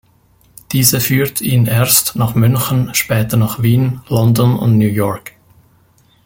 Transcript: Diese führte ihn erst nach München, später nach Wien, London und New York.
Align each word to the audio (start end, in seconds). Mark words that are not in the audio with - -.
Diese 0.71 0.99
führte 0.99 1.43
ihn 1.43 1.67
erst 1.67 2.15
nach 2.15 2.33
München, 2.33 2.91
später 2.95 3.37
nach 3.37 3.61
Wien, 3.61 4.01
London 4.09 4.57
und 4.57 4.79
New 4.79 4.87
York. 4.87 5.33